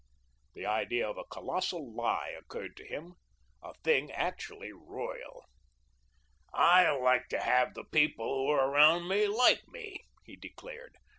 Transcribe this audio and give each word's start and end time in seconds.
The 0.55 0.65
idea 0.65 1.07
of 1.07 1.19
a 1.19 1.25
colossal 1.31 1.93
lie 1.93 2.29
occurred 2.29 2.75
to 2.77 2.87
him, 2.87 3.13
a 3.61 3.75
thing 3.83 4.11
actually 4.11 4.71
royal. 4.71 5.45
"I 6.51 6.89
like 6.89 7.27
to 7.27 7.39
have 7.39 7.75
the 7.75 7.83
people 7.85 8.25
who 8.25 8.49
are 8.51 8.71
around 8.71 9.07
me 9.07 9.27
like 9.27 9.67
me," 9.67 10.05
he 10.25 10.35
declared. 10.35 10.95